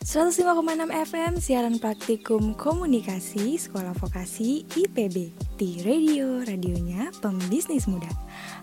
105,6 0.00 0.88
FM 1.12 1.32
siaran 1.36 1.76
praktikum 1.76 2.56
komunikasi 2.56 3.60
Sekolah 3.60 3.92
Vokasi 3.92 4.64
IPB 4.64 5.36
di 5.60 5.84
radio 5.84 6.40
radionya 6.40 7.12
pembisnis 7.20 7.84
muda. 7.84 8.08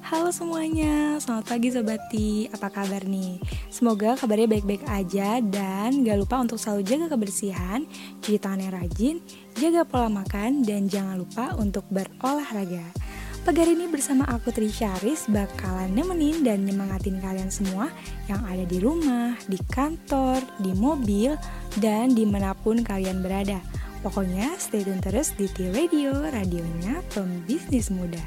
Halo 0.01 0.33
semuanya, 0.33 1.21
selamat 1.21 1.45
pagi 1.45 1.69
Sobati, 1.69 2.29
apa 2.49 2.73
kabar 2.73 3.05
nih? 3.05 3.37
Semoga 3.69 4.17
kabarnya 4.17 4.49
baik-baik 4.49 4.81
aja 4.89 5.37
dan 5.37 6.01
gak 6.01 6.25
lupa 6.25 6.41
untuk 6.41 6.57
selalu 6.57 6.81
jaga 6.81 7.05
kebersihan, 7.13 7.85
cuci 8.25 8.41
tangan 8.41 8.65
yang 8.65 8.73
rajin, 8.73 9.15
jaga 9.61 9.85
pola 9.85 10.09
makan, 10.09 10.65
dan 10.65 10.89
jangan 10.89 11.21
lupa 11.21 11.53
untuk 11.61 11.85
berolahraga. 11.93 13.06
Pagi 13.47 13.63
hari 13.63 13.79
ini 13.79 13.87
bersama 13.87 14.27
aku 14.27 14.51
Trisharis 14.51 15.31
bakalan 15.31 15.95
nemenin 15.95 16.43
dan 16.43 16.67
nyemangatin 16.67 17.15
kalian 17.23 17.47
semua 17.47 17.87
yang 18.27 18.43
ada 18.43 18.67
di 18.67 18.75
rumah, 18.75 19.39
di 19.47 19.55
kantor, 19.71 20.43
di 20.59 20.75
mobil, 20.75 21.31
dan 21.79 22.11
di 22.11 22.27
mana 22.27 22.51
pun 22.51 22.83
kalian 22.83 23.23
berada. 23.23 23.63
Pokoknya 24.03 24.51
stay 24.59 24.83
tune 24.83 24.99
terus 24.99 25.31
di 25.39 25.47
T-Radio, 25.47 26.27
radionya 26.27 26.99
pembisnis 27.15 27.87
muda. 27.87 28.19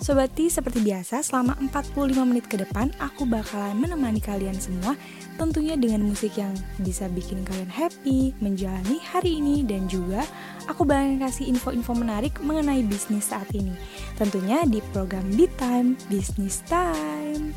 Sobati, 0.00 0.48
seperti 0.48 0.80
biasa, 0.80 1.20
selama 1.20 1.60
45 1.68 2.16
menit 2.24 2.48
ke 2.48 2.56
depan, 2.56 2.88
aku 2.96 3.28
bakalan 3.28 3.76
menemani 3.76 4.24
kalian 4.24 4.56
semua 4.56 4.96
tentunya 5.36 5.78
dengan 5.78 6.02
musik 6.06 6.34
yang 6.38 6.52
bisa 6.80 7.06
bikin 7.12 7.44
kalian 7.46 7.70
happy 7.70 8.34
menjalani 8.40 8.98
hari 9.04 9.38
ini 9.38 9.62
dan 9.66 9.86
juga 9.86 10.26
aku 10.66 10.86
bakalan 10.86 11.20
kasih 11.20 11.50
info-info 11.50 11.92
menarik 11.94 12.34
mengenai 12.42 12.82
bisnis 12.86 13.30
saat 13.30 13.50
ini. 13.52 13.72
Tentunya 14.18 14.62
di 14.66 14.82
program 14.94 15.26
Beat 15.34 15.52
Time 15.60 15.98
Business 16.08 16.62
Time. 16.66 17.54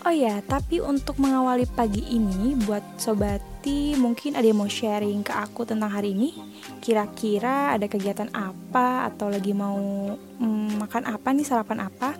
Oh 0.00 0.14
ya, 0.16 0.40
tapi 0.48 0.80
untuk 0.80 1.20
mengawali 1.20 1.68
pagi 1.68 2.00
ini 2.16 2.56
buat 2.64 2.80
sobati 2.96 3.92
mungkin 4.00 4.32
ada 4.32 4.48
yang 4.48 4.64
mau 4.64 4.70
sharing 4.70 5.20
ke 5.20 5.28
aku 5.28 5.68
tentang 5.68 5.92
hari 5.92 6.16
ini. 6.16 6.32
Kira-kira 6.80 7.76
ada 7.76 7.84
kegiatan 7.84 8.32
apa 8.32 9.12
atau 9.12 9.28
lagi 9.28 9.52
mau 9.52 9.76
hmm, 10.16 10.80
makan 10.80 11.04
apa 11.04 11.28
nih, 11.36 11.44
sarapan 11.44 11.84
apa? 11.84 12.16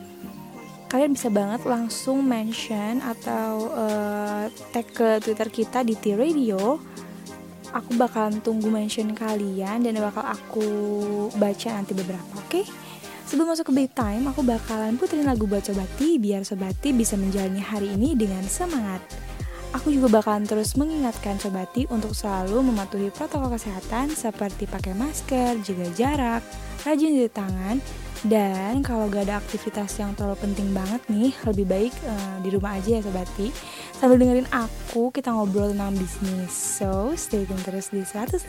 Kalian 0.90 1.14
bisa 1.14 1.30
banget 1.30 1.62
langsung 1.70 2.26
mention 2.26 2.98
atau 2.98 3.70
uh, 3.70 4.50
tag 4.74 4.90
ke 4.90 5.22
Twitter 5.22 5.46
kita 5.46 5.86
di 5.86 5.94
T-Radio. 5.94 6.82
Aku 7.70 7.94
bakalan 7.94 8.42
tunggu 8.42 8.66
mention 8.66 9.14
kalian 9.14 9.86
dan 9.86 9.94
bakal 10.02 10.26
aku 10.26 10.66
baca 11.38 11.68
nanti 11.70 11.94
beberapa, 11.94 12.34
oke? 12.34 12.50
Okay? 12.50 12.64
Sebelum 13.30 13.54
masuk 13.54 13.70
ke 13.70 13.86
bedtime, 13.86 14.26
aku 14.26 14.42
bakalan 14.42 14.98
puterin 14.98 15.30
lagu 15.30 15.46
buat 15.46 15.62
Sobati 15.62 16.18
biar 16.18 16.42
Sobati 16.42 16.90
bisa 16.90 17.14
menjalani 17.14 17.62
hari 17.62 17.94
ini 17.94 18.18
dengan 18.18 18.42
semangat. 18.50 18.98
Aku 19.70 19.94
juga 19.94 20.10
bakalan 20.10 20.42
terus 20.42 20.74
mengingatkan 20.74 21.38
Sobati 21.38 21.86
untuk 21.94 22.10
selalu 22.10 22.74
mematuhi 22.74 23.14
protokol 23.14 23.54
kesehatan 23.54 24.10
seperti 24.10 24.66
pakai 24.66 24.98
masker, 24.98 25.62
jaga 25.62 25.86
jarak, 25.94 26.42
rajin 26.82 27.14
cuci 27.14 27.30
tangan, 27.30 27.78
dan 28.28 28.84
kalau 28.84 29.08
gak 29.08 29.24
ada 29.24 29.40
aktivitas 29.40 29.96
yang 29.96 30.12
terlalu 30.12 30.36
penting 30.44 30.76
banget 30.76 31.00
nih, 31.08 31.32
lebih 31.48 31.64
baik 31.64 31.94
uh, 32.04 32.36
di 32.44 32.52
rumah 32.52 32.76
aja 32.76 32.96
ya 32.96 33.00
sobati. 33.00 33.48
Sambil 33.96 34.20
dengerin 34.20 34.48
aku, 34.52 35.08
kita 35.08 35.32
ngobrol 35.32 35.72
tentang 35.72 35.96
bisnis. 35.96 36.52
So, 36.52 37.16
stay 37.16 37.48
tune 37.48 37.60
terus 37.64 37.88
di 37.88 38.04
105,6 38.04 38.44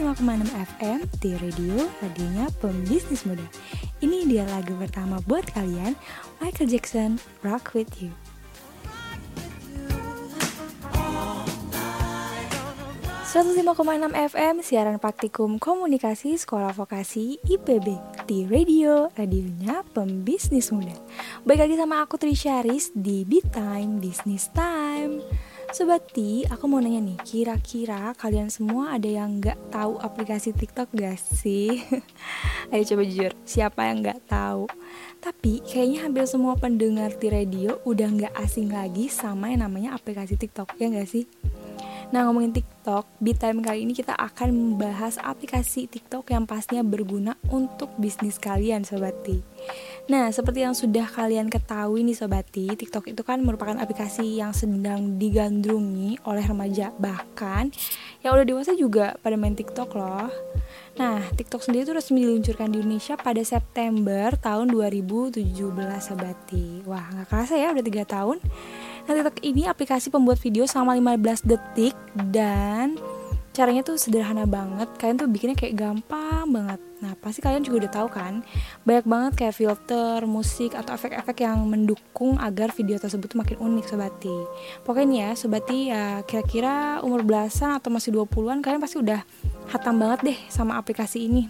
FM 0.51 0.99
di 1.23 1.31
radio, 1.39 1.87
radionya 2.03 2.45
pembisnis 2.59 3.23
muda. 3.23 3.43
Ini 4.03 4.27
dia 4.27 4.43
lagu 4.47 4.75
pertama 4.75 5.23
buat 5.23 5.47
kalian, 5.55 5.95
Michael 6.43 6.67
Jackson, 6.67 7.19
Rock 7.39 7.71
With 7.71 8.03
You. 8.03 8.20
105,6 13.31 14.11
FM 14.11 14.59
siaran 14.59 14.99
praktikum 14.99 15.55
komunikasi 15.55 16.35
sekolah 16.35 16.75
vokasi 16.75 17.39
IPB 17.47 17.95
di 18.27 18.43
radio 18.43 19.07
radionya 19.15 19.87
pembisnis 19.95 20.67
muda. 20.75 20.91
Baik 21.47 21.63
lagi 21.63 21.79
sama 21.79 22.03
aku 22.03 22.19
Trisharis 22.19 22.91
di 22.91 23.23
Beat 23.23 23.55
Time 23.55 24.03
Business 24.03 24.51
Time. 24.51 25.23
Sobat 25.71 26.11
T, 26.11 26.43
aku 26.51 26.67
mau 26.67 26.83
nanya 26.83 26.99
nih, 26.99 27.15
kira-kira 27.23 28.11
kalian 28.19 28.51
semua 28.51 28.99
ada 28.99 29.07
yang 29.07 29.39
nggak 29.39 29.71
tahu 29.71 29.95
aplikasi 30.03 30.51
TikTok 30.51 30.91
gak 30.91 31.15
sih? 31.15 31.87
Ayo 32.75 32.83
coba 32.83 33.01
jujur, 33.07 33.31
siapa 33.47 33.87
yang 33.87 34.03
nggak 34.03 34.27
tahu? 34.27 34.67
Tapi 35.23 35.63
kayaknya 35.63 36.03
hampir 36.03 36.27
semua 36.27 36.59
pendengar 36.59 37.15
di 37.15 37.31
radio 37.31 37.79
udah 37.87 38.11
nggak 38.11 38.35
asing 38.43 38.75
lagi 38.75 39.07
sama 39.07 39.55
yang 39.55 39.63
namanya 39.63 39.95
aplikasi 39.95 40.35
TikTok, 40.35 40.75
ya 40.75 40.91
nggak 40.91 41.07
sih? 41.07 41.23
Nah 42.11 42.27
ngomongin 42.27 42.51
TikTok, 42.51 43.07
di 43.23 43.31
time 43.31 43.63
kali 43.63 43.87
ini 43.87 43.95
kita 43.95 44.11
akan 44.19 44.51
membahas 44.51 45.15
aplikasi 45.15 45.87
TikTok 45.87 46.35
yang 46.35 46.43
pastinya 46.43 46.83
berguna 46.83 47.39
untuk 47.47 47.87
bisnis 47.95 48.35
kalian 48.35 48.83
Sobati 48.83 49.39
Nah 50.11 50.27
seperti 50.27 50.67
yang 50.67 50.75
sudah 50.75 51.07
kalian 51.07 51.47
ketahui 51.47 52.03
nih 52.03 52.19
Sobati 52.19 52.67
TikTok 52.75 53.15
itu 53.15 53.23
kan 53.23 53.39
merupakan 53.39 53.79
aplikasi 53.79 54.43
yang 54.43 54.51
sedang 54.51 55.15
digandrungi 55.15 56.19
oleh 56.27 56.43
remaja 56.43 56.91
Bahkan 56.99 57.71
yang 58.27 58.35
udah 58.35 58.43
dewasa 58.43 58.75
juga 58.75 59.15
pada 59.23 59.39
main 59.39 59.55
TikTok 59.55 59.95
loh 59.95 60.27
Nah, 60.99 61.23
TikTok 61.31 61.63
sendiri 61.63 61.87
itu 61.87 61.95
resmi 61.95 62.27
diluncurkan 62.27 62.67
di 62.75 62.83
Indonesia 62.83 63.15
pada 63.15 63.39
September 63.47 64.35
tahun 64.35 64.75
2017, 64.75 65.39
Sobati. 66.03 66.83
Wah, 66.83 67.07
nggak 67.15 67.27
kerasa 67.31 67.55
ya, 67.55 67.71
udah 67.71 67.85
3 67.85 68.03
tahun. 68.03 68.37
Nah 69.05 69.11
TikTok 69.17 69.37
ini 69.41 69.65
aplikasi 69.65 70.13
pembuat 70.13 70.37
video 70.37 70.67
selama 70.69 70.97
15 71.17 71.47
detik 71.47 71.95
dan 72.29 72.95
caranya 73.51 73.83
tuh 73.83 73.99
sederhana 73.99 74.47
banget. 74.47 74.87
Kalian 74.95 75.17
tuh 75.19 75.27
bikinnya 75.27 75.57
kayak 75.57 75.75
gampang 75.75 76.47
banget. 76.47 76.79
Nah 77.03 77.17
pasti 77.19 77.43
kalian 77.43 77.65
juga 77.65 77.85
udah 77.85 77.91
tahu 77.91 78.07
kan? 78.13 78.33
Banyak 78.87 79.05
banget 79.09 79.33
kayak 79.43 79.55
filter 79.57 80.23
musik 80.29 80.77
atau 80.77 80.95
efek-efek 80.95 81.43
yang 81.43 81.65
mendukung 81.67 82.37
agar 82.39 82.71
video 82.71 82.95
tersebut 83.01 83.27
tuh 83.33 83.39
makin 83.41 83.57
unik 83.57 83.85
sobati 83.89 84.37
pokoknya 84.85 85.07
nih 85.07 85.19
ya 85.19 85.29
sobati 85.33 85.77
ya 85.89 86.03
kira-kira 86.25 87.01
umur 87.01 87.25
belasan 87.25 87.73
atau 87.77 87.89
masih 87.89 88.13
20-an 88.13 88.61
kalian 88.61 88.81
pasti 88.81 89.01
udah 89.01 89.21
hatam 89.73 89.97
banget 89.97 90.19
deh 90.33 90.37
sama 90.47 90.77
aplikasi 90.77 91.25
ini 91.25 91.49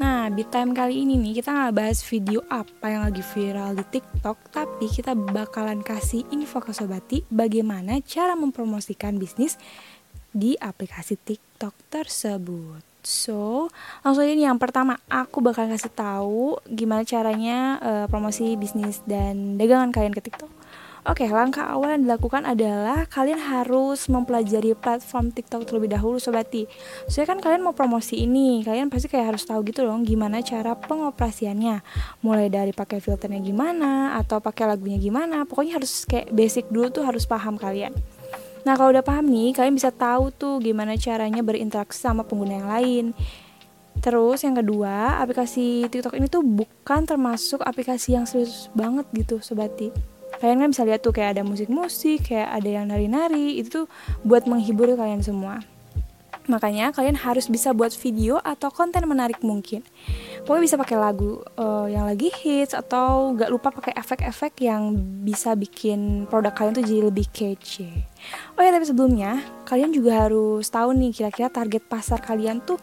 Nah, 0.00 0.32
di 0.32 0.48
time 0.48 0.72
kali 0.72 1.04
ini 1.04 1.20
nih 1.20 1.44
kita 1.44 1.52
nggak 1.52 1.76
bahas 1.76 2.00
video 2.08 2.40
apa 2.48 2.88
yang 2.88 3.04
lagi 3.04 3.20
viral 3.20 3.76
di 3.76 3.84
TikTok, 3.84 4.48
tapi 4.48 4.88
kita 4.88 5.12
bakalan 5.12 5.84
kasih 5.84 6.24
info 6.32 6.56
ke 6.64 6.72
Sobati 6.72 7.20
bagaimana 7.28 8.00
cara 8.00 8.32
mempromosikan 8.32 9.20
bisnis 9.20 9.60
di 10.32 10.56
aplikasi 10.56 11.20
TikTok 11.20 11.92
tersebut. 11.92 12.80
So, 13.04 13.68
langsung 14.00 14.24
aja 14.24 14.32
nih 14.32 14.48
yang 14.48 14.56
pertama, 14.56 14.96
aku 15.12 15.44
bakal 15.44 15.68
kasih 15.68 15.92
tahu 15.92 16.56
gimana 16.64 17.04
caranya 17.04 17.76
uh, 17.84 18.06
promosi 18.08 18.56
bisnis 18.56 19.04
dan 19.04 19.60
dagangan 19.60 19.92
kalian 19.92 20.16
ke 20.16 20.24
TikTok. 20.24 20.48
Oke, 21.00 21.24
langkah 21.32 21.64
awal 21.64 21.96
yang 21.96 22.04
dilakukan 22.04 22.44
adalah 22.44 23.08
kalian 23.08 23.40
harus 23.40 24.04
mempelajari 24.12 24.76
platform 24.76 25.32
TikTok 25.32 25.64
terlebih 25.64 25.96
dahulu 25.96 26.20
sobati. 26.20 26.68
Soalnya 27.08 27.32
kan 27.32 27.38
kalian 27.40 27.64
mau 27.64 27.72
promosi 27.72 28.20
ini, 28.20 28.60
kalian 28.60 28.92
pasti 28.92 29.08
kayak 29.08 29.32
harus 29.32 29.48
tahu 29.48 29.64
gitu 29.64 29.88
dong 29.88 30.04
gimana 30.04 30.44
cara 30.44 30.76
pengoperasiannya. 30.76 31.80
Mulai 32.20 32.52
dari 32.52 32.76
pakai 32.76 33.00
filternya 33.00 33.40
gimana 33.40 34.20
atau 34.20 34.44
pakai 34.44 34.76
lagunya 34.76 35.00
gimana, 35.00 35.48
pokoknya 35.48 35.80
harus 35.80 36.04
kayak 36.04 36.36
basic 36.36 36.68
dulu 36.68 36.92
tuh 36.92 37.08
harus 37.08 37.24
paham 37.24 37.56
kalian. 37.56 37.96
Nah, 38.68 38.76
kalau 38.76 38.92
udah 38.92 39.00
paham 39.00 39.24
nih, 39.24 39.56
kalian 39.56 39.80
bisa 39.80 39.88
tahu 39.88 40.28
tuh 40.36 40.60
gimana 40.60 41.00
caranya 41.00 41.40
berinteraksi 41.40 41.96
sama 41.96 42.28
pengguna 42.28 42.60
yang 42.60 42.68
lain. 42.68 43.04
Terus 44.04 44.44
yang 44.44 44.52
kedua, 44.52 45.16
aplikasi 45.16 45.88
TikTok 45.88 46.12
ini 46.20 46.28
tuh 46.28 46.44
bukan 46.44 47.08
termasuk 47.08 47.64
aplikasi 47.64 48.20
yang 48.20 48.28
serius 48.28 48.68
banget 48.76 49.08
gitu, 49.16 49.40
sobati 49.40 50.09
kalian 50.40 50.58
kan 50.64 50.68
bisa 50.72 50.82
lihat 50.88 51.04
tuh 51.04 51.12
kayak 51.12 51.36
ada 51.36 51.42
musik-musik 51.44 52.32
kayak 52.32 52.48
ada 52.48 52.68
yang 52.68 52.88
nari-nari 52.88 53.60
itu 53.60 53.84
tuh 53.84 53.86
buat 54.24 54.48
menghibur 54.48 54.88
kalian 54.96 55.20
semua. 55.20 55.60
Makanya 56.50 56.90
kalian 56.90 57.14
harus 57.14 57.46
bisa 57.46 57.70
buat 57.70 57.94
video 57.94 58.42
atau 58.42 58.74
konten 58.74 59.06
menarik 59.06 59.38
mungkin. 59.44 59.86
Pokoknya 60.42 60.64
bisa 60.66 60.76
pakai 60.80 60.96
lagu 60.98 61.44
uh, 61.60 61.86
yang 61.86 62.08
lagi 62.08 62.32
hits 62.32 62.74
atau 62.74 63.36
gak 63.38 63.52
lupa 63.52 63.70
pakai 63.70 63.94
efek-efek 63.94 64.64
yang 64.64 64.96
bisa 65.22 65.54
bikin 65.54 66.26
produk 66.26 66.50
kalian 66.50 66.74
tuh 66.74 66.82
jadi 66.82 67.02
lebih 67.06 67.30
kece. 67.30 67.86
Oh 68.56 68.64
ya 68.64 68.72
tapi 68.72 68.88
sebelumnya 68.88 69.44
kalian 69.68 69.92
juga 69.92 70.26
harus 70.26 70.66
tahu 70.66 70.96
nih 70.96 71.12
kira-kira 71.14 71.52
target 71.52 71.86
pasar 71.86 72.18
kalian 72.18 72.58
tuh 72.64 72.80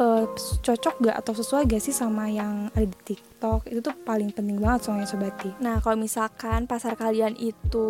uh, 0.00 0.24
cocok 0.64 1.06
gak 1.06 1.16
atau 1.20 1.32
sesuai 1.36 1.68
gak 1.68 1.82
sih 1.84 1.94
sama 1.94 2.32
yang 2.32 2.72
ada 2.72 2.88
di 2.88 2.96
TikTok 3.12 3.35
TikTok 3.36 3.68
itu 3.68 3.84
tuh 3.84 3.92
paling 4.00 4.32
penting 4.32 4.56
banget 4.56 4.88
soalnya 4.88 5.04
sobati. 5.04 5.52
Nah 5.60 5.84
kalau 5.84 6.00
misalkan 6.00 6.64
pasar 6.64 6.96
kalian 6.96 7.36
itu 7.36 7.84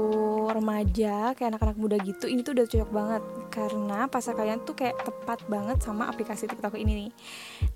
remaja 0.50 1.38
kayak 1.38 1.54
anak-anak 1.54 1.78
muda 1.78 1.96
gitu, 2.02 2.26
ini 2.26 2.42
tuh 2.42 2.58
udah 2.58 2.66
cocok 2.66 2.90
banget 2.90 3.22
karena 3.54 4.10
pasar 4.10 4.34
kalian 4.34 4.58
tuh 4.66 4.74
kayak 4.74 4.98
tepat 5.06 5.46
banget 5.46 5.78
sama 5.78 6.10
aplikasi 6.10 6.50
TikTok 6.50 6.74
ini 6.74 7.06
nih. 7.06 7.10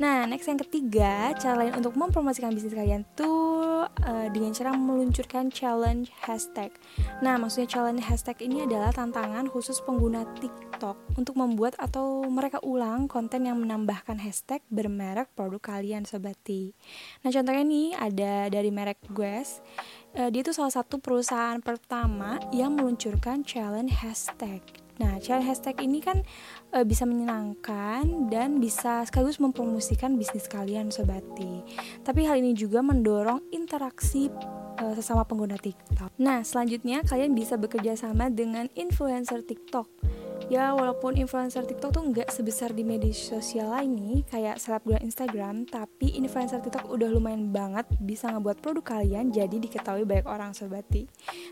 Nah 0.02 0.26
next 0.26 0.50
yang 0.50 0.58
ketiga, 0.58 1.30
cara 1.38 1.62
lain 1.62 1.78
untuk 1.78 1.94
mempromosikan 1.94 2.50
bisnis 2.50 2.74
kalian 2.74 3.06
tuh 3.14 3.86
uh, 3.86 4.26
dengan 4.34 4.50
cara 4.50 4.74
meluncurkan 4.74 5.54
challenge 5.54 6.10
hashtag. 6.26 6.74
Nah 7.22 7.38
maksudnya 7.38 7.70
challenge 7.70 8.02
hashtag 8.02 8.42
ini 8.42 8.66
adalah 8.66 8.90
tantangan 8.90 9.46
khusus 9.46 9.78
pengguna 9.86 10.26
TikTok 10.42 11.14
untuk 11.14 11.38
membuat 11.38 11.78
atau 11.78 12.26
mereka 12.26 12.58
ulang 12.66 13.06
konten 13.06 13.46
yang 13.46 13.62
menambahkan 13.62 14.18
hashtag 14.18 14.58
bermerek 14.74 15.30
produk 15.38 15.78
kalian 15.78 16.02
sobati. 16.02 16.74
Nah 17.22 17.30
contohnya 17.30 17.59
nih 17.62 17.96
ada 17.96 18.48
dari 18.52 18.70
merek 18.72 19.00
Guess. 19.12 19.62
Uh, 20.10 20.26
dia 20.28 20.42
itu 20.42 20.50
salah 20.50 20.74
satu 20.74 20.98
perusahaan 20.98 21.62
pertama 21.62 22.42
yang 22.50 22.74
meluncurkan 22.74 23.46
challenge 23.46 23.94
hashtag. 24.02 24.60
Nah, 25.00 25.16
challenge 25.16 25.48
hashtag 25.48 25.80
ini 25.80 26.04
kan 26.04 26.20
e, 26.76 26.84
bisa 26.84 27.08
menyenangkan 27.08 28.28
dan 28.28 28.60
bisa 28.60 29.00
sekaligus 29.08 29.40
mempromosikan 29.40 30.20
bisnis 30.20 30.44
kalian 30.44 30.92
sobati. 30.92 31.64
Tapi 32.04 32.28
hal 32.28 32.44
ini 32.44 32.52
juga 32.52 32.84
mendorong 32.84 33.48
interaksi 33.48 34.28
e, 34.76 34.84
sesama 34.92 35.24
pengguna 35.24 35.56
TikTok. 35.56 36.20
Nah, 36.20 36.44
selanjutnya 36.44 37.00
kalian 37.00 37.32
bisa 37.32 37.56
bekerja 37.56 37.96
sama 37.96 38.28
dengan 38.28 38.68
influencer 38.76 39.40
TikTok 39.40 39.88
ya 40.48 40.72
walaupun 40.72 41.18
influencer 41.20 41.66
TikTok 41.68 41.90
tuh 41.92 42.04
nggak 42.08 42.32
sebesar 42.32 42.72
di 42.72 42.86
media 42.86 43.12
sosial 43.12 43.74
lain 43.74 43.92
nih 43.98 44.18
kayak 44.30 44.56
selebgram 44.56 45.02
Instagram 45.04 45.68
tapi 45.68 46.16
influencer 46.16 46.64
TikTok 46.64 46.88
udah 46.88 47.10
lumayan 47.12 47.52
banget 47.52 47.84
bisa 48.00 48.32
ngebuat 48.32 48.64
produk 48.64 48.96
kalian 48.96 49.34
jadi 49.34 49.52
diketahui 49.52 50.08
banyak 50.08 50.24
orang 50.24 50.56
sobati 50.56 51.04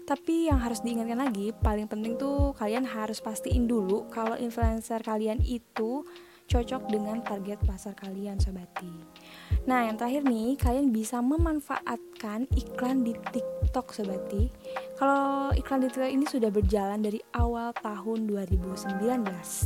tapi 0.09 0.49
yang 0.49 0.63
harus 0.63 0.81
diingatkan 0.81 1.21
lagi 1.21 1.53
paling 1.53 1.85
penting 1.91 2.17
tuh 2.17 2.57
kalian 2.57 2.89
harus 2.89 3.21
pastiin 3.21 3.69
dulu 3.69 4.09
kalau 4.09 4.39
influencer 4.41 5.05
kalian 5.05 5.45
itu 5.45 6.07
cocok 6.49 6.89
dengan 6.89 7.21
target 7.21 7.61
pasar 7.69 7.93
kalian 7.93 8.41
sobati 8.41 8.89
nah 9.69 9.85
yang 9.85 10.01
terakhir 10.01 10.25
nih 10.25 10.57
kalian 10.57 10.89
bisa 10.89 11.21
memanfaatkan 11.21 12.49
iklan 12.57 13.05
di 13.05 13.13
TikTok 13.13 13.93
sobati 13.93 14.49
kalau 14.99 15.55
iklan 15.55 15.87
TikTok 15.87 16.11
ini 16.11 16.27
sudah 16.27 16.51
berjalan 16.51 16.99
dari 16.99 17.23
awal 17.39 17.71
tahun 17.79 18.27
2019 18.27 18.99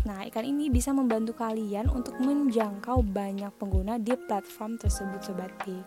nah 0.04 0.20
iklan 0.28 0.46
ini 0.46 0.68
bisa 0.68 0.92
membantu 0.92 1.32
kalian 1.34 1.88
untuk 1.88 2.14
menjangkau 2.20 3.00
banyak 3.00 3.50
pengguna 3.56 3.96
di 3.96 4.12
platform 4.14 4.76
tersebut 4.76 5.24
sobati 5.24 5.80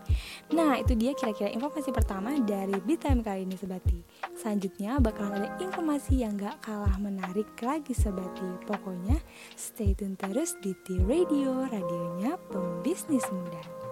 nah 0.52 0.82
itu 0.82 0.98
dia 0.98 1.14
kira-kira 1.14 1.54
informasi 1.54 1.94
pertama 1.94 2.34
dari 2.42 2.76
Bitime 2.82 3.22
kali 3.22 3.46
ini 3.46 3.56
sobati 3.56 4.02
selanjutnya 4.34 4.98
bakalan 5.00 5.46
ada 5.46 5.50
informasi 5.62 6.26
yang 6.26 6.36
gak 6.36 6.66
kalah 6.66 6.98
menarik 6.98 7.48
lagi 7.62 7.94
sobati 7.94 8.66
pokoknya 8.66 9.22
stay 9.54 9.94
tune 9.94 10.18
terus 10.18 10.58
di 10.66 10.74
T 10.82 10.98
Radio, 11.06 11.62
radionya 11.70 12.34
pembisnis 12.50 13.26
muda. 13.30 13.85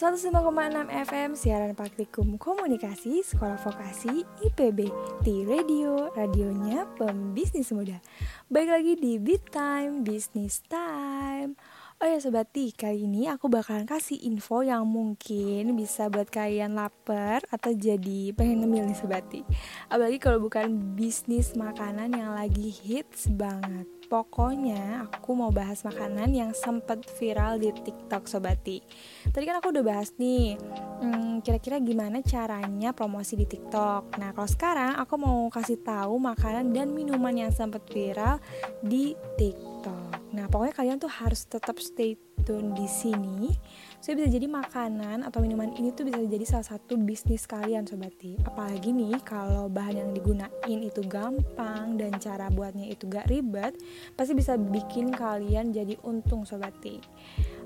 Satu 0.00 0.16
enam 0.32 0.88
FM 0.88 1.36
siaran 1.36 1.76
praktikum 1.76 2.40
komunikasi 2.40 3.20
sekolah 3.20 3.60
vokasi 3.60 4.24
IPB 4.48 4.88
di 5.20 5.44
radio 5.44 6.08
radionya 6.16 6.88
pembisnis 6.96 7.68
muda. 7.68 8.00
Baik 8.48 8.80
lagi 8.80 8.96
di 8.96 9.20
Beat 9.20 9.52
Time 9.52 10.00
Business 10.00 10.64
Time. 10.64 11.52
Oh 12.00 12.08
ya 12.08 12.16
sobati, 12.16 12.72
kali 12.72 13.04
ini 13.04 13.28
aku 13.28 13.52
bakalan 13.52 13.84
kasih 13.84 14.16
info 14.24 14.64
yang 14.64 14.88
mungkin 14.88 15.76
bisa 15.76 16.08
buat 16.08 16.32
kalian 16.32 16.80
lapar 16.80 17.44
atau 17.52 17.76
jadi 17.76 18.32
pengen 18.32 18.64
ngemil 18.64 18.88
nih 18.88 18.96
sobati. 18.96 19.44
Apalagi 19.92 20.16
kalau 20.16 20.40
bukan 20.40 20.96
bisnis 20.96 21.52
makanan 21.52 22.16
yang 22.16 22.32
lagi 22.32 22.72
hits 22.72 23.28
banget. 23.28 23.99
Pokoknya 24.10 25.06
aku 25.06 25.38
mau 25.38 25.54
bahas 25.54 25.86
makanan 25.86 26.34
yang 26.34 26.50
sempat 26.50 27.06
viral 27.14 27.62
di 27.62 27.70
TikTok 27.70 28.26
sobati. 28.26 28.82
Tadi 29.30 29.44
kan 29.46 29.62
aku 29.62 29.70
udah 29.70 29.86
bahas 29.86 30.10
nih, 30.18 30.58
hmm, 30.58 31.46
kira-kira 31.46 31.78
gimana 31.78 32.18
caranya 32.18 32.90
promosi 32.90 33.38
di 33.38 33.46
TikTok. 33.46 34.18
Nah 34.18 34.34
kalau 34.34 34.50
sekarang 34.50 34.98
aku 34.98 35.14
mau 35.14 35.46
kasih 35.54 35.78
tahu 35.78 36.18
makanan 36.18 36.74
dan 36.74 36.90
minuman 36.90 37.46
yang 37.46 37.54
sempat 37.54 37.86
viral 37.86 38.42
di 38.82 39.14
TikTok. 39.38 40.19
Nah, 40.40 40.48
pokoknya 40.48 40.72
kalian 40.72 40.96
tuh 40.96 41.12
harus 41.12 41.44
tetap 41.44 41.76
stay 41.84 42.16
tune 42.48 42.72
di 42.72 42.88
sini. 42.88 43.52
So 44.00 44.16
bisa 44.16 44.32
jadi 44.32 44.48
makanan 44.48 45.28
atau 45.28 45.44
minuman 45.44 45.76
ini 45.76 45.92
tuh 45.92 46.08
bisa 46.08 46.16
jadi 46.16 46.48
salah 46.48 46.64
satu 46.64 46.96
bisnis 46.96 47.44
kalian 47.44 47.84
sobati. 47.84 48.40
Apalagi 48.48 48.96
nih 48.96 49.20
kalau 49.20 49.68
bahan 49.68 50.00
yang 50.00 50.10
digunain 50.16 50.80
itu 50.80 51.04
gampang 51.04 52.00
dan 52.00 52.16
cara 52.16 52.48
buatnya 52.48 52.88
itu 52.88 53.04
gak 53.04 53.28
ribet, 53.28 53.76
pasti 54.16 54.32
bisa 54.32 54.56
bikin 54.56 55.12
kalian 55.12 55.76
jadi 55.76 56.00
untung 56.08 56.48
sobati. 56.48 57.04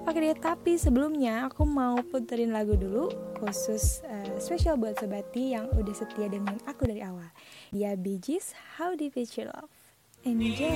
Oke 0.03 0.19
deh, 0.19 0.35
tapi 0.35 0.75
sebelumnya 0.75 1.47
aku 1.47 1.63
mau 1.63 1.95
puterin 2.11 2.51
lagu 2.51 2.75
dulu 2.75 3.15
khusus 3.39 4.03
uh, 4.03 4.35
spesial 4.43 4.75
buat 4.75 4.99
sobati 4.99 5.55
yang 5.55 5.71
udah 5.71 5.95
setia 5.95 6.27
dengan 6.27 6.59
aku 6.67 6.91
dari 6.91 7.07
awal. 7.07 7.31
Dia 7.71 7.95
Bee 7.95 8.19
How 8.83 8.99
Deep 8.99 9.15
Is 9.15 9.31
Love. 9.39 9.71
Enjoy. 10.27 10.75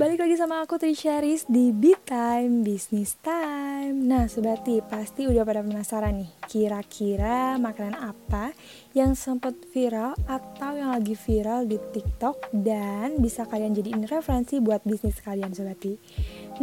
Balik 0.00 0.16
lagi 0.16 0.32
sama 0.40 0.64
aku 0.64 0.80
Trisha 0.80 1.20
Riz 1.20 1.44
di 1.44 1.76
Beat 1.76 2.08
Time 2.08 2.64
Business 2.64 3.20
Time. 3.20 3.92
Nah 4.08 4.32
Sobati 4.32 4.80
pasti 4.80 5.28
udah 5.28 5.44
pada 5.44 5.60
penasaran 5.60 6.16
nih 6.16 6.30
Kira-kira 6.48 7.60
makanan 7.60 8.00
apa 8.00 8.56
yang 8.96 9.12
sempat 9.12 9.52
viral 9.76 10.16
atau 10.24 10.72
yang 10.72 10.96
lagi 10.96 11.12
viral 11.12 11.68
di 11.68 11.76
TikTok 11.76 12.48
Dan 12.48 13.20
bisa 13.20 13.44
kalian 13.44 13.76
jadiin 13.76 14.08
referensi 14.08 14.56
buat 14.56 14.80
bisnis 14.88 15.20
kalian 15.20 15.52
Sobati 15.52 15.92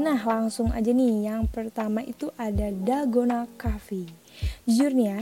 Nah 0.01 0.17
langsung 0.17 0.73
aja 0.73 0.89
nih. 0.89 1.29
Yang 1.29 1.53
pertama 1.53 2.01
itu 2.01 2.33
ada 2.41 2.73
Dalgona 2.73 3.45
Coffee 3.53 4.26
Jujur 4.67 4.91
nih 4.93 5.07
ya 5.17 5.21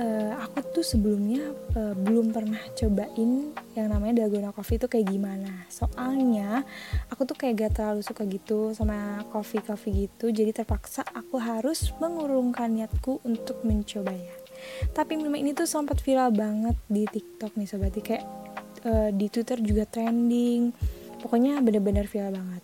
uh, 0.00 0.32
aku 0.44 0.80
tuh 0.80 0.84
sebelumnya 0.86 1.52
uh, 1.76 1.94
belum 1.94 2.32
pernah 2.32 2.60
cobain 2.74 3.52
yang 3.76 3.88
namanya 3.90 4.24
dalgona 4.24 4.50
coffee 4.54 4.78
itu 4.80 4.86
kayak 4.86 5.10
gimana. 5.10 5.66
Soalnya 5.68 6.62
aku 7.10 7.26
tuh 7.28 7.36
kayak 7.36 7.54
gak 7.68 7.72
terlalu 7.80 8.00
suka 8.02 8.22
gitu 8.26 8.72
sama 8.72 9.22
coffee 9.30 9.62
coffee 9.62 10.08
gitu. 10.08 10.32
Jadi 10.32 10.64
terpaksa 10.64 11.04
aku 11.04 11.36
harus 11.38 11.92
mengurungkan 12.00 12.72
niatku 12.72 13.20
untuk 13.26 13.60
mencobanya 13.66 14.44
tapi 14.96 15.20
minuman 15.20 15.44
ini 15.44 15.52
tuh 15.52 15.68
sempat 15.68 16.00
viral 16.00 16.32
banget 16.32 16.76
di 16.88 17.04
tiktok 17.04 17.52
nih 17.56 17.68
sobat. 17.68 17.92
Kayak 18.00 18.24
uh, 18.88 19.10
di 19.12 19.26
twitter 19.28 19.60
juga 19.60 19.84
trending. 19.84 20.72
Pokoknya 21.20 21.60
bener-bener 21.64 22.04
viral 22.04 22.36
banget 22.36 22.62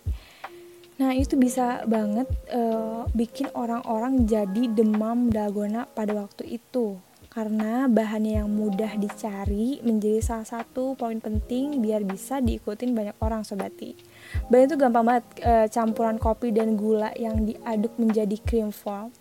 Nah 1.01 1.17
itu 1.17 1.33
bisa 1.33 1.81
banget 1.89 2.29
uh, 2.53 3.09
bikin 3.17 3.49
orang-orang 3.57 4.29
jadi 4.29 4.69
demam 4.69 5.33
dalgona 5.33 5.89
pada 5.89 6.13
waktu 6.13 6.61
itu 6.61 7.01
karena 7.31 7.87
bahannya 7.87 8.43
yang 8.43 8.51
mudah 8.51 8.99
dicari 8.99 9.79
menjadi 9.87 10.19
salah 10.19 10.43
satu 10.43 10.99
poin 10.99 11.15
penting 11.23 11.79
biar 11.79 12.03
bisa 12.03 12.43
diikutin 12.43 12.91
banyak 12.91 13.15
orang 13.23 13.47
sobati. 13.47 13.95
Bahan 14.51 14.67
itu 14.67 14.75
gampang 14.75 15.07
banget 15.07 15.25
e, 15.39 15.53
campuran 15.71 16.19
kopi 16.19 16.51
dan 16.51 16.75
gula 16.75 17.15
yang 17.15 17.47
diaduk 17.47 17.95
menjadi 17.95 18.35
cream 18.43 18.75
foam. 18.75 19.15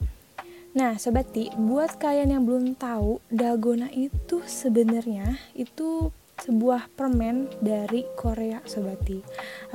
Nah, 0.75 0.99
sobati, 0.99 1.54
buat 1.54 2.02
kalian 2.02 2.34
yang 2.34 2.42
belum 2.42 2.75
tahu, 2.75 3.22
dalgona 3.30 3.90
itu 3.94 4.42
sebenarnya 4.42 5.38
itu 5.54 6.10
sebuah 6.40 6.88
permen 6.97 7.52
dari 7.61 8.09
Korea 8.16 8.64
sobati. 8.64 9.20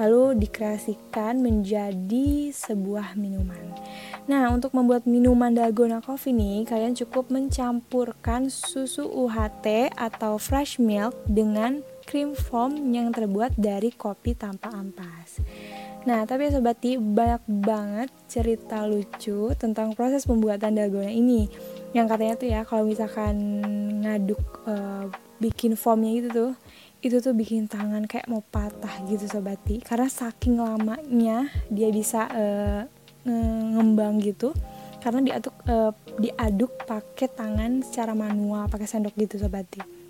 Lalu 0.02 0.42
dikreasikan 0.42 1.40
menjadi 1.40 2.50
sebuah 2.50 3.14
minuman. 3.16 3.78
Nah, 4.26 4.50
untuk 4.50 4.74
membuat 4.74 5.06
minuman 5.06 5.54
dalgona 5.54 6.02
coffee 6.02 6.34
nih, 6.34 6.66
kalian 6.66 6.98
cukup 6.98 7.30
mencampurkan 7.30 8.50
susu 8.50 9.06
UHT 9.06 9.94
atau 9.94 10.42
fresh 10.42 10.82
milk 10.82 11.14
dengan 11.30 11.86
cream 12.10 12.34
foam 12.34 12.90
yang 12.90 13.14
terbuat 13.14 13.54
dari 13.54 13.94
kopi 13.94 14.34
tanpa 14.34 14.74
ampas. 14.74 15.42
Nah, 16.06 16.22
tapi 16.30 16.50
ya 16.50 16.62
sobat 16.62 16.82
banyak 16.86 17.42
banget 17.50 18.10
cerita 18.30 18.86
lucu 18.86 19.54
tentang 19.58 19.98
proses 19.98 20.30
pembuatan 20.30 20.78
dalgona 20.78 21.10
ini. 21.10 21.50
Yang 21.98 22.06
katanya 22.14 22.36
tuh 22.38 22.50
ya, 22.50 22.62
kalau 22.62 22.86
misalkan 22.86 23.36
ngaduk 24.06 24.42
uh, 24.70 25.10
bikin 25.42 25.76
foamnya 25.76 26.12
itu 26.24 26.28
tuh, 26.32 26.52
itu 27.04 27.18
tuh 27.22 27.34
bikin 27.36 27.68
tangan 27.70 28.08
kayak 28.08 28.28
mau 28.28 28.42
patah 28.42 29.04
gitu 29.08 29.28
sobati. 29.28 29.84
Karena 29.84 30.08
saking 30.08 30.60
lamanya 30.60 31.50
dia 31.70 31.90
bisa 31.92 32.28
uh, 32.32 32.84
ngembang 33.26 34.22
gitu 34.22 34.54
karena 35.02 35.22
diaduk 35.22 35.54
uh, 35.70 35.94
diaduk 36.18 36.72
pakai 36.90 37.30
tangan 37.30 37.86
secara 37.86 38.18
manual 38.18 38.66
pakai 38.66 38.90
sendok 38.90 39.14
gitu 39.14 39.38
sobati 39.38 40.06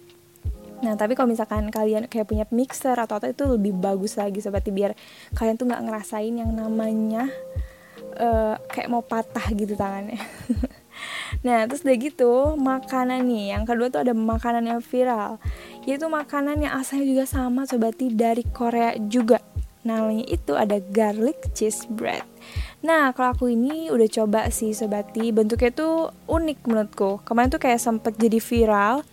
Nah, 0.75 0.93
tapi 0.99 1.15
kalau 1.15 1.31
misalkan 1.31 1.71
kalian 1.71 2.11
kayak 2.11 2.27
punya 2.27 2.45
mixer 2.51 2.93
atau 2.93 3.15
apa 3.15 3.31
itu 3.31 3.47
lebih 3.47 3.73
bagus 3.79 4.19
lagi 4.19 4.43
seperti 4.43 4.75
biar 4.75 4.91
kalian 5.33 5.55
tuh 5.55 5.71
nggak 5.71 5.81
ngerasain 5.87 6.35
yang 6.35 6.51
namanya 6.51 7.31
uh, 8.19 8.59
kayak 8.69 8.91
mau 8.91 8.99
patah 8.99 9.45
gitu 9.55 9.73
tangannya. 9.79 10.19
nah, 11.45 11.69
terus 11.69 11.85
udah 11.85 11.97
gitu 12.01 12.33
makanan 12.57 13.29
nih. 13.29 13.53
Yang 13.53 13.63
kedua 13.69 13.87
tuh 13.93 14.01
ada 14.01 14.13
makanan 14.17 14.65
yang 14.65 14.81
viral. 14.81 15.37
Yaitu 15.85 16.09
makanan 16.09 16.65
yang 16.65 16.73
asalnya 16.73 17.05
juga 17.05 17.25
sama 17.29 17.69
sobati 17.69 18.09
dari 18.09 18.41
Korea 18.41 18.97
juga. 18.97 19.37
Namanya 19.85 20.25
itu 20.25 20.57
ada 20.57 20.81
garlic 20.81 21.53
cheese 21.53 21.85
bread. 21.85 22.25
Nah, 22.81 23.13
kalau 23.13 23.37
aku 23.37 23.53
ini 23.53 23.93
udah 23.93 24.09
coba 24.09 24.49
sih 24.49 24.73
sobati, 24.73 25.29
bentuknya 25.29 25.69
tuh 25.69 26.09
unik 26.25 26.65
menurutku. 26.65 27.21
Kemarin 27.21 27.53
tuh 27.53 27.61
kayak 27.61 27.77
sempet 27.77 28.17
jadi 28.17 28.41
viral 28.41 29.05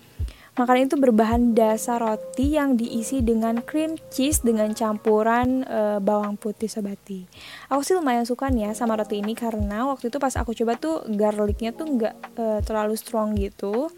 Makanan 0.52 0.84
itu 0.84 1.00
berbahan 1.00 1.56
dasar 1.56 1.96
roti 1.96 2.60
yang 2.60 2.76
diisi 2.76 3.24
dengan 3.24 3.64
cream 3.64 3.96
cheese 4.12 4.44
dengan 4.44 4.68
campuran 4.76 5.64
e, 5.64 5.96
bawang 5.96 6.36
putih 6.36 6.68
sobati. 6.68 7.24
Aku 7.72 7.80
sih 7.80 7.96
lumayan 7.96 8.28
suka 8.28 8.52
nih 8.52 8.68
ya 8.68 8.76
sama 8.76 9.00
roti 9.00 9.24
ini 9.24 9.32
karena 9.32 9.88
waktu 9.88 10.12
itu 10.12 10.20
pas 10.20 10.36
aku 10.36 10.52
coba 10.52 10.76
tuh 10.76 11.08
garlicnya 11.08 11.72
tuh 11.72 11.96
nggak 11.96 12.36
e, 12.36 12.44
terlalu 12.68 13.00
strong 13.00 13.32
gitu. 13.40 13.88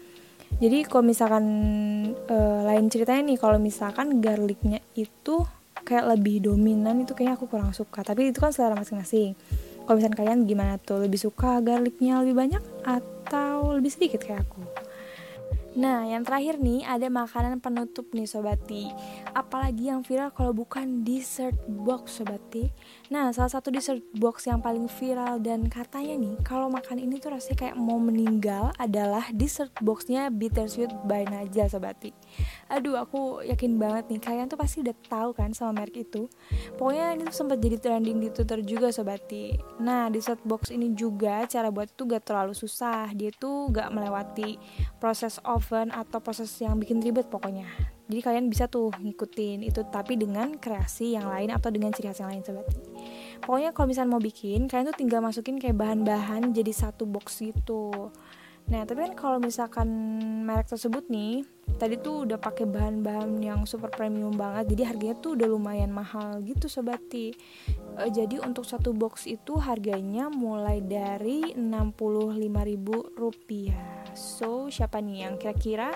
Jadi 0.63 0.87
kalau 0.87 1.03
misalkan 1.03 1.45
e, 2.23 2.37
lain 2.63 2.87
ceritanya 2.87 3.35
nih 3.35 3.35
kalau 3.35 3.59
misalkan 3.59 4.23
garlicnya 4.23 4.79
itu 4.95 5.43
kayak 5.83 6.15
lebih 6.15 6.39
dominan 6.39 7.03
itu 7.03 7.11
kayaknya 7.11 7.35
aku 7.35 7.51
kurang 7.51 7.75
suka. 7.75 7.99
Tapi 7.99 8.31
itu 8.31 8.39
kan 8.39 8.55
selera 8.55 8.79
masing-masing. 8.79 9.35
Kalau 9.83 9.99
misalkan 9.99 10.23
kalian 10.23 10.47
gimana 10.47 10.79
tuh 10.79 11.03
lebih 11.03 11.19
suka 11.19 11.59
garlicnya 11.59 12.23
lebih 12.23 12.31
banyak 12.31 12.63
atau 12.87 13.75
lebih 13.75 13.91
sedikit 13.91 14.23
kayak 14.23 14.47
aku? 14.47 14.84
Nah, 15.75 16.07
yang 16.07 16.23
terakhir 16.23 16.55
nih 16.55 16.87
ada 16.87 17.11
makanan 17.11 17.59
penutup 17.59 18.07
nih 18.15 18.23
sobati. 18.23 18.87
Apalagi 19.35 19.91
yang 19.91 20.07
viral 20.07 20.31
kalau 20.31 20.55
bukan 20.55 21.03
dessert 21.03 21.59
box 21.67 22.23
sobati. 22.23 22.71
Nah, 23.11 23.35
salah 23.35 23.51
satu 23.51 23.75
dessert 23.75 23.99
box 24.15 24.47
yang 24.47 24.63
paling 24.63 24.87
viral 24.87 25.43
dan 25.43 25.67
katanya 25.67 26.15
nih 26.15 26.39
kalau 26.47 26.71
makan 26.71 26.95
ini 26.95 27.19
tuh 27.19 27.35
rasanya 27.35 27.67
kayak 27.67 27.75
mau 27.75 27.99
meninggal 27.99 28.71
adalah 28.79 29.27
dessert 29.35 29.75
boxnya 29.83 30.31
Bittersweet 30.31 30.95
by 31.03 31.27
Najla 31.27 31.67
sobati. 31.67 32.15
Aduh, 32.71 32.95
aku 32.95 33.43
yakin 33.43 33.75
banget 33.75 34.07
nih 34.07 34.23
kalian 34.23 34.47
tuh 34.47 34.55
pasti 34.55 34.79
udah 34.79 34.95
tahu 35.11 35.35
kan 35.35 35.51
sama 35.51 35.83
merek 35.83 36.07
itu. 36.07 36.31
Pokoknya 36.79 37.19
ini 37.19 37.27
tuh 37.27 37.35
sempat 37.35 37.59
jadi 37.59 37.75
trending 37.83 38.23
di 38.23 38.31
Twitter 38.31 38.63
juga 38.63 38.95
sobati. 38.95 39.59
Nah, 39.83 40.07
dessert 40.07 40.39
box 40.47 40.71
ini 40.71 40.95
juga 40.95 41.43
cara 41.51 41.67
buat 41.67 41.91
itu 41.91 42.07
gak 42.07 42.31
terlalu 42.31 42.55
susah. 42.55 43.11
Dia 43.11 43.35
tuh 43.35 43.75
gak 43.75 43.91
melewati 43.91 44.55
proses 45.03 45.35
of 45.43 45.64
oven 45.65 45.89
atau 45.89 46.21
proses 46.21 46.53
yang 46.61 46.77
bikin 46.77 47.01
ribet 47.01 47.25
pokoknya. 47.25 47.65
Jadi 48.05 48.21
kalian 48.21 48.45
bisa 48.53 48.69
tuh 48.69 48.93
ngikutin 48.93 49.65
itu 49.65 49.81
tapi 49.89 50.13
dengan 50.13 50.53
kreasi 50.61 51.17
yang 51.17 51.25
lain 51.25 51.49
atau 51.49 51.73
dengan 51.73 51.89
ciri 51.89 52.13
khas 52.13 52.21
yang 52.21 52.29
lain 52.29 52.45
sobat. 52.45 52.69
Pokoknya 53.41 53.73
kalau 53.73 53.89
misalnya 53.89 54.13
mau 54.13 54.21
bikin 54.21 54.69
kalian 54.69 54.93
tuh 54.93 54.97
tinggal 55.01 55.25
masukin 55.25 55.57
kayak 55.57 55.73
bahan-bahan 55.73 56.53
jadi 56.53 56.69
satu 56.69 57.09
box 57.09 57.41
gitu. 57.41 58.13
Nah, 58.69 58.85
tapi 58.85 59.09
kan 59.09 59.13
kalau 59.17 59.37
misalkan 59.41 59.89
merek 60.45 60.69
tersebut 60.69 61.09
nih, 61.09 61.45
tadi 61.75 61.99
tuh 61.99 62.27
udah 62.27 62.39
pakai 62.39 62.65
bahan-bahan 62.65 63.39
yang 63.43 63.63
super 63.67 63.91
premium 63.91 64.35
banget, 64.35 64.75
jadi 64.75 64.95
harganya 64.95 65.15
tuh 65.19 65.35
udah 65.35 65.47
lumayan 65.47 65.91
mahal 65.91 66.39
gitu 66.43 66.71
sobati. 66.71 67.35
E, 67.99 68.03
jadi 68.11 68.39
untuk 68.43 68.63
satu 68.63 68.95
box 68.95 69.27
itu 69.27 69.59
harganya 69.59 70.31
mulai 70.31 70.79
dari 70.79 71.51
ribu 72.65 73.11
rupiah. 73.19 74.07
So, 74.15 74.71
siapa 74.71 75.03
nih 75.03 75.27
yang 75.27 75.35
kira-kira 75.35 75.91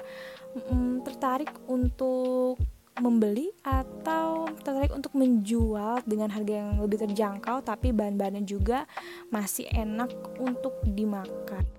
mm, 0.70 1.08
tertarik 1.08 1.52
untuk 1.72 2.60
membeli 3.00 3.48
atau 3.64 4.52
tertarik 4.60 4.92
untuk 4.92 5.16
menjual 5.16 6.04
dengan 6.04 6.28
harga 6.36 6.54
yang 6.68 6.84
lebih 6.84 7.00
terjangkau 7.08 7.64
tapi 7.64 7.96
bahan-bahannya 7.96 8.44
juga 8.44 8.84
masih 9.32 9.72
enak 9.72 10.12
untuk 10.44 10.76
dimakan. 10.84 11.79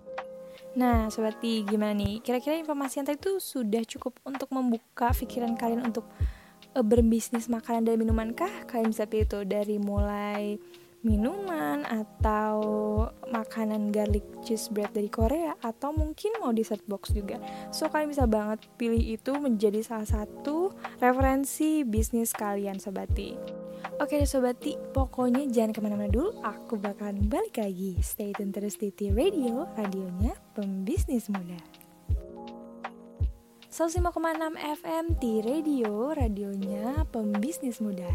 Nah, 0.79 1.11
Sobat 1.11 1.43
gimana 1.43 1.91
nih? 1.91 2.23
Kira-kira 2.23 2.55
informasi 2.55 3.03
yang 3.03 3.07
tadi 3.11 3.19
itu 3.19 3.43
sudah 3.43 3.83
cukup 3.83 4.23
untuk 4.23 4.55
membuka 4.55 5.11
pikiran 5.11 5.59
kalian 5.59 5.83
untuk 5.83 6.07
uh, 6.79 6.85
berbisnis 6.87 7.51
makanan 7.51 7.91
dan 7.91 7.99
minuman 7.99 8.31
kah? 8.31 8.51
Kalian 8.71 8.95
bisa 8.95 9.11
pilih 9.11 9.27
tuh 9.27 9.43
dari 9.43 9.83
mulai 9.83 10.63
minuman 11.01 11.81
atau 11.89 12.61
makanan 13.33 13.89
garlic 13.89 14.23
cheese 14.45 14.69
bread 14.69 14.93
dari 14.93 15.09
Korea 15.09 15.57
atau 15.65 15.97
mungkin 15.97 16.37
mau 16.39 16.53
dessert 16.53 16.85
box 16.85 17.17
juga. 17.17 17.41
So 17.73 17.89
kalian 17.89 18.13
bisa 18.13 18.29
banget 18.29 18.69
pilih 18.77 19.01
itu 19.01 19.33
menjadi 19.41 19.81
salah 19.81 20.07
satu 20.07 20.77
referensi 21.01 21.89
bisnis 21.89 22.37
kalian 22.37 22.77
sobati. 22.77 23.60
Oke 24.01 24.17
deh 24.17 24.29
sobati, 24.29 24.81
pokoknya 24.97 25.45
jangan 25.53 25.73
ke 25.77 25.81
mana-mana 25.85 26.09
dulu, 26.09 26.33
aku 26.41 26.81
bakalan 26.81 27.21
balik 27.29 27.61
lagi. 27.61 28.01
Stay 28.01 28.33
tune 28.33 28.49
terus 28.49 28.81
di 28.81 28.89
T 28.89 29.13
Radio, 29.13 29.69
radionya 29.77 30.33
pembisnis 30.57 31.29
muda. 31.29 31.61
105,6 33.71 34.59
FM 34.83 35.05
T 35.23 35.25
Radio, 35.47 36.11
radionya 36.11 37.07
pembisnis 37.09 37.79
muda. 37.79 38.11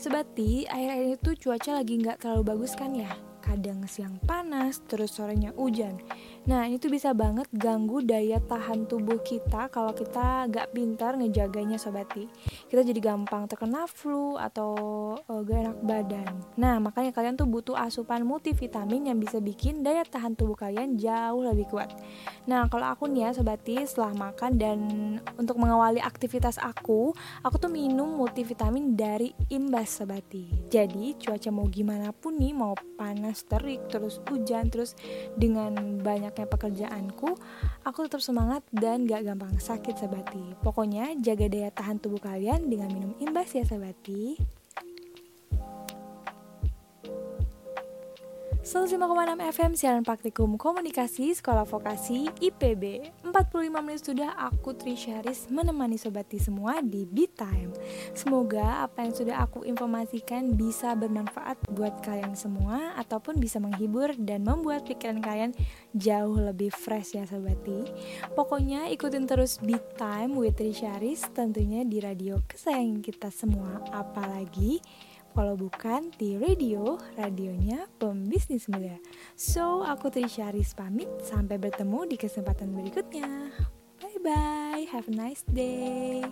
Sebati, 0.00 0.64
akhir-akhir 0.66 1.08
itu 1.20 1.30
cuaca 1.46 1.70
lagi 1.76 1.94
nggak 2.00 2.18
terlalu 2.24 2.42
bagus 2.56 2.72
kan 2.74 2.96
ya? 2.96 3.12
Kadang 3.44 3.84
siang 3.86 4.18
panas, 4.24 4.82
terus 4.88 5.14
sorenya 5.14 5.54
hujan. 5.54 6.00
Nah, 6.46 6.62
ini 6.62 6.78
tuh 6.78 6.94
bisa 6.94 7.10
banget 7.10 7.50
ganggu 7.50 8.06
daya 8.06 8.38
tahan 8.38 8.86
tubuh 8.86 9.18
kita 9.18 9.66
kalau 9.66 9.90
kita 9.90 10.46
gak 10.46 10.70
pintar 10.70 11.18
ngejaganya 11.18 11.74
sobati. 11.74 12.30
Kita 12.70 12.86
jadi 12.86 13.02
gampang 13.02 13.50
terkena 13.50 13.90
flu 13.90 14.38
atau 14.38 14.70
uh, 15.26 15.40
gak 15.42 15.58
enak 15.66 15.78
badan. 15.82 16.30
Nah, 16.54 16.78
makanya 16.78 17.10
kalian 17.10 17.34
tuh 17.34 17.50
butuh 17.50 17.74
asupan 17.74 18.22
multivitamin 18.22 19.10
yang 19.10 19.18
bisa 19.18 19.42
bikin 19.42 19.82
daya 19.82 20.06
tahan 20.06 20.38
tubuh 20.38 20.54
kalian 20.54 20.94
jauh 20.94 21.42
lebih 21.42 21.66
kuat. 21.66 21.90
Nah, 22.46 22.70
kalau 22.70 22.94
aku 22.94 23.10
nih 23.10 23.26
ya 23.26 23.42
sobati 23.42 23.82
setelah 23.82 24.14
makan 24.14 24.54
dan 24.54 24.78
untuk 25.34 25.58
mengawali 25.58 25.98
aktivitas 25.98 26.62
aku, 26.62 27.10
aku 27.42 27.56
tuh 27.58 27.74
minum 27.74 28.06
multivitamin 28.06 28.94
dari 28.94 29.34
Imbas 29.50 29.98
sobati. 29.98 30.70
Jadi, 30.70 31.18
cuaca 31.18 31.50
mau 31.50 31.66
gimana 31.66 32.14
pun 32.14 32.38
nih, 32.38 32.54
mau 32.54 32.78
panas 32.94 33.42
terik, 33.50 33.90
terus 33.90 34.22
hujan, 34.30 34.70
terus 34.70 34.94
dengan 35.34 35.98
banyak 36.06 36.35
banyaknya 36.36 36.52
pekerjaanku, 36.52 37.32
aku 37.80 37.98
tetap 38.04 38.20
semangat 38.20 38.60
dan 38.68 39.08
gak 39.08 39.24
gampang 39.24 39.56
sakit 39.56 39.96
sabati. 39.96 40.52
Pokoknya 40.60 41.16
jaga 41.16 41.48
daya 41.48 41.72
tahan 41.72 41.96
tubuh 41.96 42.20
kalian 42.20 42.68
dengan 42.68 42.92
minum 42.92 43.16
imbas 43.24 43.56
ya 43.56 43.64
sabati. 43.64 44.36
105,6 48.66 48.98
FM 49.54 49.72
siaran 49.78 50.02
praktikum 50.02 50.58
komunikasi 50.58 51.30
sekolah 51.38 51.62
vokasi 51.62 52.26
IPB 52.42 53.14
45 53.22 53.70
menit 53.78 54.02
sudah 54.02 54.34
aku 54.34 54.74
Trisharis 54.74 55.46
menemani 55.54 55.94
sobati 55.94 56.42
semua 56.42 56.82
di 56.82 57.06
Beat 57.06 57.38
Time 57.38 57.70
Semoga 58.10 58.82
apa 58.82 59.06
yang 59.06 59.14
sudah 59.14 59.46
aku 59.46 59.62
informasikan 59.62 60.58
bisa 60.58 60.98
bermanfaat 60.98 61.62
buat 61.78 62.02
kalian 62.02 62.34
semua 62.34 62.90
Ataupun 62.98 63.38
bisa 63.38 63.62
menghibur 63.62 64.10
dan 64.18 64.42
membuat 64.42 64.82
pikiran 64.82 65.22
kalian 65.22 65.54
jauh 65.94 66.34
lebih 66.34 66.74
fresh 66.74 67.14
ya 67.14 67.22
sobati 67.22 67.86
Pokoknya 68.34 68.90
ikutin 68.90 69.30
terus 69.30 69.62
Beat 69.62 69.94
Time 69.94 70.34
with 70.34 70.58
Trisharis 70.58 71.22
tentunya 71.30 71.86
di 71.86 72.02
radio 72.02 72.42
kesayangan 72.42 72.98
kita 72.98 73.30
semua. 73.30 73.78
Apalagi 73.94 74.82
kalau 75.36 75.52
bukan 75.52 76.08
di 76.16 76.40
radio, 76.40 76.96
radionya 77.12 77.84
pembisnis 78.00 78.72
muda. 78.72 78.96
So, 79.36 79.84
aku 79.84 80.08
Trisha 80.08 80.48
Aris 80.48 80.72
pamit. 80.72 81.12
Sampai 81.20 81.60
bertemu 81.60 82.08
di 82.08 82.16
kesempatan 82.16 82.72
berikutnya. 82.72 83.52
Bye-bye. 84.00 84.88
Have 84.88 85.12
a 85.12 85.14
nice 85.14 85.44
day. 85.52 86.24